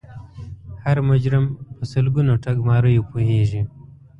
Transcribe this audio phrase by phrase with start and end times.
[0.83, 1.45] هر مجرم
[1.75, 3.61] په سلګونو ټګماریو پوهیږي